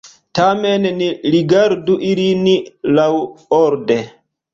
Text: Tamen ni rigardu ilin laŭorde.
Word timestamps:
Tamen 0.37 0.85
ni 1.01 1.09
rigardu 1.35 1.97
ilin 2.13 2.41
laŭorde. 3.01 3.99